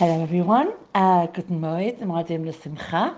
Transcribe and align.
Hello 0.00 0.22
everyone, 0.22 0.72
uh, 0.94 1.26
Guten 1.26 1.60
Moed, 1.60 1.98
Moedim 1.98 2.46
L'Simcha. 2.46 3.14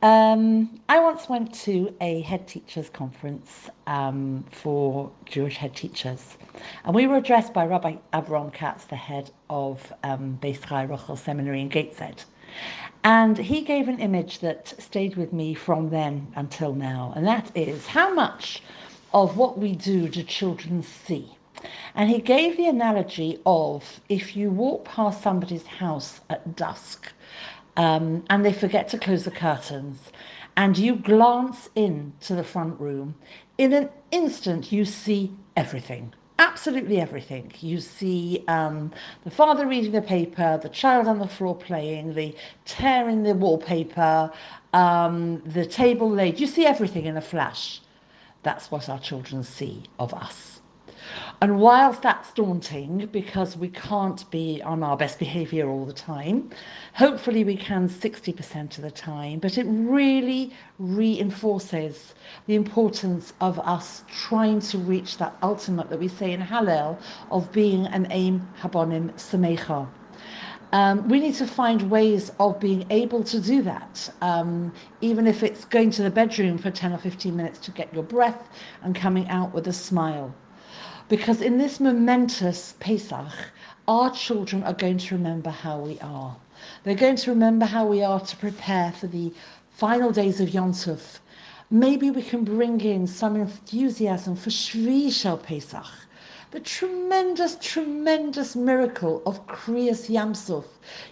Um, 0.00 0.80
I 0.88 1.00
once 1.00 1.28
went 1.28 1.52
to 1.64 1.94
a 2.00 2.22
head 2.22 2.48
teachers 2.48 2.88
conference 2.88 3.68
um, 3.86 4.42
for 4.50 5.10
Jewish 5.26 5.58
head 5.58 5.76
teachers, 5.76 6.38
and 6.86 6.94
we 6.94 7.06
were 7.06 7.18
addressed 7.18 7.52
by 7.52 7.66
Rabbi 7.66 7.96
Avram 8.14 8.50
Katz, 8.54 8.86
the 8.86 8.96
head 8.96 9.30
of 9.50 9.92
um, 10.02 10.38
Beis 10.40 10.60
Chaya 10.60 10.88
Rochel 10.88 11.18
Seminary 11.18 11.60
in 11.60 11.68
Gateshead. 11.68 12.24
And 13.04 13.36
he 13.36 13.60
gave 13.60 13.86
an 13.88 13.98
image 13.98 14.38
that 14.38 14.68
stayed 14.80 15.14
with 15.16 15.34
me 15.34 15.52
from 15.52 15.90
then 15.90 16.28
until 16.36 16.72
now, 16.72 17.12
and 17.16 17.26
that 17.26 17.54
is 17.54 17.86
how 17.86 18.14
much 18.14 18.62
of 19.12 19.36
what 19.36 19.58
we 19.58 19.74
do 19.74 20.08
do 20.08 20.22
children 20.22 20.82
see. 20.82 21.37
And 21.98 22.08
he 22.08 22.20
gave 22.20 22.56
the 22.56 22.68
analogy 22.68 23.40
of 23.44 24.00
if 24.08 24.36
you 24.36 24.50
walk 24.50 24.84
past 24.84 25.20
somebody's 25.20 25.66
house 25.66 26.20
at 26.30 26.54
dusk 26.54 27.12
um, 27.76 28.24
and 28.30 28.44
they 28.44 28.52
forget 28.52 28.86
to 28.90 28.98
close 28.98 29.24
the 29.24 29.32
curtains 29.32 29.98
and 30.56 30.78
you 30.78 30.94
glance 30.94 31.68
into 31.74 32.36
the 32.36 32.44
front 32.44 32.80
room, 32.80 33.16
in 33.58 33.72
an 33.72 33.90
instant 34.12 34.70
you 34.70 34.84
see 34.84 35.32
everything. 35.56 36.14
Absolutely 36.38 37.00
everything. 37.00 37.50
You 37.58 37.80
see 37.80 38.44
um, 38.46 38.92
the 39.24 39.30
father 39.32 39.66
reading 39.66 39.90
the 39.90 40.00
paper, 40.00 40.56
the 40.62 40.68
child 40.68 41.08
on 41.08 41.18
the 41.18 41.26
floor 41.26 41.56
playing, 41.56 42.14
the 42.14 42.32
tearing 42.64 43.24
the 43.24 43.34
wallpaper, 43.34 44.30
um, 44.72 45.42
the 45.46 45.66
table 45.66 46.08
laid. 46.08 46.38
You 46.38 46.46
see 46.46 46.64
everything 46.64 47.06
in 47.06 47.16
a 47.16 47.20
flash. 47.20 47.80
That's 48.44 48.70
what 48.70 48.88
our 48.88 49.00
children 49.00 49.42
see 49.42 49.82
of 49.98 50.14
us. 50.14 50.60
And 51.40 51.60
whilst 51.60 52.02
that's 52.02 52.32
daunting 52.32 53.08
because 53.12 53.56
we 53.56 53.68
can't 53.68 54.28
be 54.30 54.60
on 54.62 54.82
our 54.82 54.96
best 54.96 55.18
behaviour 55.18 55.68
all 55.68 55.84
the 55.84 55.92
time, 55.92 56.50
hopefully 56.94 57.44
we 57.44 57.56
can 57.56 57.88
60% 57.88 58.76
of 58.76 58.82
the 58.82 58.90
time, 58.90 59.38
but 59.38 59.56
it 59.56 59.66
really 59.68 60.52
reinforces 60.78 62.14
the 62.46 62.56
importance 62.56 63.32
of 63.40 63.58
us 63.60 64.04
trying 64.08 64.60
to 64.60 64.78
reach 64.78 65.18
that 65.18 65.36
ultimate 65.42 65.90
that 65.90 65.98
we 65.98 66.08
say 66.08 66.32
in 66.32 66.40
Hallel 66.40 66.98
of 67.30 67.52
being 67.52 67.86
an 67.86 68.08
aim 68.10 68.46
habonim 68.60 69.12
semecha. 69.12 69.88
Um, 70.72 71.08
we 71.08 71.18
need 71.18 71.34
to 71.36 71.46
find 71.46 71.90
ways 71.90 72.30
of 72.38 72.60
being 72.60 72.84
able 72.90 73.24
to 73.24 73.40
do 73.40 73.62
that, 73.62 74.12
um, 74.20 74.72
even 75.00 75.26
if 75.26 75.42
it's 75.42 75.64
going 75.64 75.90
to 75.92 76.02
the 76.02 76.10
bedroom 76.10 76.58
for 76.58 76.70
10 76.70 76.92
or 76.92 76.98
15 76.98 77.34
minutes 77.34 77.58
to 77.60 77.70
get 77.70 77.92
your 77.94 78.02
breath 78.02 78.50
and 78.82 78.94
coming 78.94 79.26
out 79.28 79.54
with 79.54 79.66
a 79.68 79.72
smile. 79.72 80.34
Because 81.08 81.40
in 81.40 81.56
this 81.56 81.80
momentous 81.80 82.74
Pesach, 82.80 83.32
our 83.86 84.10
children 84.10 84.62
are 84.64 84.74
going 84.74 84.98
to 84.98 85.14
remember 85.14 85.48
how 85.48 85.78
we 85.78 85.98
are. 86.00 86.36
They're 86.84 86.94
going 86.94 87.16
to 87.16 87.30
remember 87.30 87.64
how 87.64 87.86
we 87.86 88.02
are 88.02 88.20
to 88.20 88.36
prepare 88.36 88.92
for 88.92 89.06
the 89.06 89.32
final 89.70 90.10
days 90.10 90.38
of 90.38 90.50
Yom 90.50 90.72
Tov. 90.72 91.20
Maybe 91.70 92.10
we 92.10 92.20
can 92.22 92.44
bring 92.44 92.82
in 92.82 93.06
some 93.06 93.36
enthusiasm 93.36 94.36
for 94.36 94.50
Shvi 94.50 95.10
Shel 95.10 95.38
Pesach, 95.38 95.86
the 96.50 96.60
tremendous, 96.60 97.56
tremendous 97.56 98.54
miracle 98.54 99.22
of 99.24 99.46
Kriyas 99.46 100.10
Yamsuf. 100.10 100.64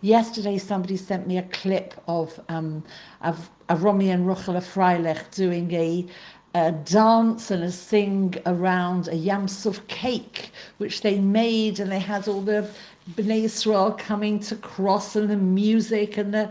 Yesterday, 0.00 0.56
somebody 0.56 0.96
sent 0.96 1.26
me 1.26 1.36
a 1.36 1.42
clip 1.42 1.92
of 2.08 2.40
um, 2.48 2.82
of 3.20 3.50
Aromi 3.68 4.08
and 4.12 4.26
Ruchel 4.26 4.56
Freilich 4.62 5.34
doing 5.34 5.70
a 5.72 6.06
a 6.54 6.70
dance 6.70 7.50
and 7.50 7.64
a 7.64 7.72
sing 7.72 8.34
around 8.44 9.08
a 9.08 9.12
Yamsuf 9.12 9.86
cake, 9.86 10.50
which 10.76 11.00
they 11.00 11.18
made, 11.18 11.80
and 11.80 11.90
they 11.90 11.98
had 11.98 12.28
all 12.28 12.42
the 12.42 12.68
Bnei 13.12 13.44
Israel 13.44 13.92
coming 13.92 14.38
to 14.40 14.56
cross, 14.56 15.16
and 15.16 15.30
the 15.30 15.36
music, 15.36 16.18
and 16.18 16.34
the 16.34 16.50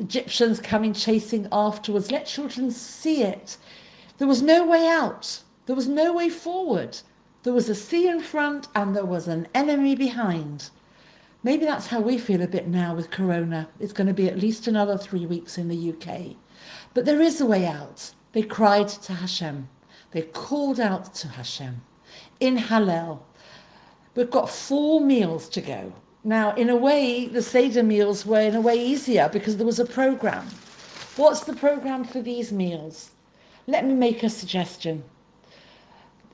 Egyptians 0.00 0.60
coming 0.60 0.92
chasing 0.92 1.48
afterwards. 1.50 2.10
Let 2.10 2.26
children 2.26 2.70
see 2.70 3.22
it. 3.22 3.56
There 4.18 4.28
was 4.28 4.42
no 4.42 4.66
way 4.66 4.86
out. 4.86 5.40
There 5.64 5.76
was 5.76 5.88
no 5.88 6.12
way 6.12 6.28
forward. 6.28 6.98
There 7.42 7.54
was 7.54 7.70
a 7.70 7.74
sea 7.74 8.06
in 8.06 8.20
front, 8.20 8.68
and 8.74 8.94
there 8.94 9.06
was 9.06 9.28
an 9.28 9.48
enemy 9.54 9.94
behind. 9.94 10.68
Maybe 11.42 11.64
that's 11.64 11.86
how 11.86 12.00
we 12.00 12.18
feel 12.18 12.42
a 12.42 12.48
bit 12.48 12.68
now 12.68 12.94
with 12.94 13.10
Corona. 13.10 13.66
It's 13.80 13.94
going 13.94 14.08
to 14.08 14.12
be 14.12 14.28
at 14.28 14.38
least 14.38 14.66
another 14.66 14.98
three 14.98 15.24
weeks 15.24 15.56
in 15.56 15.68
the 15.68 15.90
UK. 15.92 16.36
But 16.92 17.06
there 17.06 17.22
is 17.22 17.40
a 17.40 17.46
way 17.46 17.64
out. 17.64 18.12
They 18.32 18.42
cried 18.42 18.88
to 18.88 19.14
Hashem. 19.14 19.68
They 20.10 20.22
called 20.22 20.80
out 20.80 21.14
to 21.14 21.28
Hashem 21.28 21.82
in 22.40 22.56
Hallel. 22.56 23.20
We've 24.14 24.30
got 24.30 24.50
four 24.50 25.00
meals 25.00 25.48
to 25.50 25.60
go. 25.60 25.92
Now, 26.24 26.54
in 26.54 26.68
a 26.68 26.76
way, 26.76 27.26
the 27.26 27.42
Seder 27.42 27.82
meals 27.82 28.26
were 28.26 28.40
in 28.40 28.54
a 28.54 28.60
way 28.60 28.76
easier 28.76 29.28
because 29.32 29.56
there 29.56 29.66
was 29.66 29.78
a 29.78 29.84
program. 29.84 30.46
What's 31.16 31.40
the 31.40 31.54
program 31.54 32.04
for 32.04 32.20
these 32.20 32.52
meals? 32.52 33.10
Let 33.66 33.84
me 33.84 33.94
make 33.94 34.22
a 34.22 34.30
suggestion. 34.30 35.04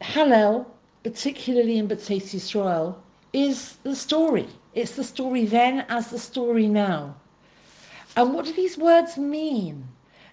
Hallel, 0.00 0.66
particularly 1.02 1.78
in 1.78 1.88
B'tzeis 1.88 2.34
Yisrael, 2.34 2.96
is 3.32 3.76
the 3.82 3.94
story. 3.96 4.48
It's 4.74 4.96
the 4.96 5.04
story 5.04 5.44
then 5.44 5.84
as 5.88 6.08
the 6.08 6.18
story 6.18 6.66
now. 6.66 7.16
And 8.16 8.34
what 8.34 8.44
do 8.44 8.52
these 8.52 8.78
words 8.78 9.16
mean? 9.18 9.88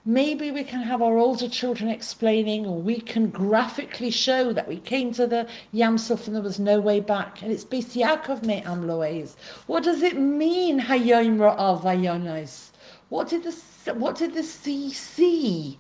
Maybe 0.06 0.50
we 0.50 0.64
can 0.64 0.82
have 0.82 1.00
our 1.04 1.20
older 1.20 1.48
children 1.48 1.88
explaining, 1.88 2.66
or 2.66 2.80
we 2.80 3.00
can 3.00 3.30
graphically 3.30 4.10
show 4.10 4.52
that 4.52 4.68
we 4.68 4.78
came 4.78 5.14
to 5.14 5.28
the 5.28 5.48
Yamsuf 5.72 6.26
and 6.26 6.36
there 6.36 6.42
was 6.42 6.58
no 6.60 6.80
way 6.80 7.00
back. 7.00 7.44
And 7.44 7.52
it's 7.52 7.64
Beis 7.64 7.96
Yaakov 7.96 8.44
me'am 8.44 8.88
lo'ez. 8.88 9.36
What 9.68 9.84
does 9.84 10.02
it 10.02 10.18
mean, 10.18 10.80
Hayam 10.80 11.38
Ra'ah? 11.38 12.72
What 13.10 13.30
did 13.30 13.44
the 13.44 13.94
what 13.94 14.16
did 14.16 14.34
the 14.34 14.42
sea 14.42 14.92
see? 14.92 15.78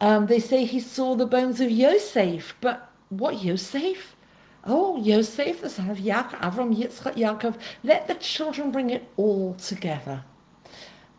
Um, 0.00 0.26
they 0.26 0.38
say 0.38 0.64
he 0.64 0.78
saw 0.78 1.16
the 1.16 1.26
bones 1.26 1.60
of 1.60 1.68
Yosef, 1.68 2.54
but 2.60 2.88
what 3.08 3.42
Yosef? 3.42 4.14
Oh, 4.64 4.98
Yosef, 4.98 5.62
the 5.62 5.70
son 5.70 5.90
of 5.90 5.98
Yaakov, 5.98 6.38
Avram, 6.42 6.76
Yitzchak, 6.76 7.16
Yaakov. 7.16 7.56
Let 7.82 8.06
the 8.06 8.14
children 8.14 8.70
bring 8.70 8.90
it 8.90 9.08
all 9.16 9.54
together. 9.54 10.22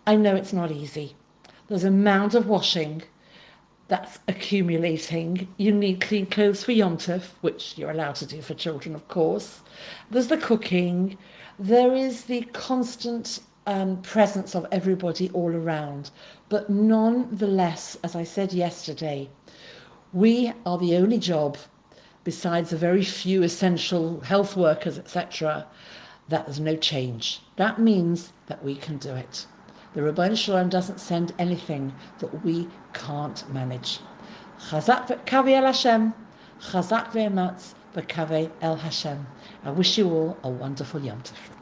I 0.08 0.16
know 0.16 0.38
it's 0.38 0.54
not 0.54 0.72
easy. 0.72 1.18
There's 1.70 1.84
a 1.84 1.92
mound 1.92 2.34
of 2.34 2.48
washing 2.48 3.04
that's 3.90 4.18
accumulating. 4.28 5.48
You 5.58 5.72
need 5.72 6.02
clean 6.02 6.26
clothes 6.26 6.64
for 6.64 6.72
Yom 6.72 6.98
Tov, 6.98 7.26
which 7.42 7.78
you're 7.78 7.92
allowed 7.92 8.16
to 8.16 8.26
do 8.26 8.42
for 8.42 8.56
children, 8.56 8.96
of 8.96 9.08
course. 9.08 9.62
There's 10.10 10.30
the 10.30 10.38
cooking. 10.38 11.16
There 11.60 11.94
is 11.94 12.24
the 12.24 12.42
constant 12.54 13.42
um, 13.68 14.02
presence 14.02 14.56
of 14.56 14.66
everybody 14.72 15.30
all 15.30 15.54
around. 15.54 16.10
But 16.50 16.72
nonetheless, 16.72 18.00
as 18.04 18.16
I 18.16 18.24
said 18.24 18.52
yesterday, 18.52 19.30
we 20.12 20.52
are 20.66 20.80
the 20.80 20.96
only 20.96 21.20
job, 21.20 21.56
besides 22.24 22.74
a 22.74 22.78
very 22.78 23.04
few 23.04 23.44
essential 23.44 24.22
health 24.22 24.58
workers, 24.58 24.98
etc., 24.98 25.68
that 26.30 26.48
there's 26.48 26.60
no 26.60 26.76
change. 26.76 27.42
That 27.58 27.78
means 27.78 28.34
that 28.48 28.64
we 28.64 28.76
can 28.76 28.98
do 28.98 29.14
it. 29.14 29.46
The 30.00 30.06
Rabbi 30.06 30.34
Shalom 30.34 30.70
doesn't 30.70 31.02
send 31.02 31.34
anything 31.38 31.92
that 32.20 32.46
we 32.46 32.70
can't 32.94 33.44
manage. 33.54 34.00
Chazak 34.70 35.08
v'kavi 35.08 35.52
el 35.52 35.66
Hashem. 35.66 36.14
Chazak 36.62 37.12
ve'ematz 37.12 37.74
v'kavi 37.94 38.50
el 38.62 38.78
Hashem. 38.78 39.28
I 39.66 39.72
wish 39.72 39.98
you 39.98 40.10
all 40.10 40.38
a 40.42 40.48
wonderful 40.48 41.02
Yom 41.02 41.22
Tov. 41.22 41.59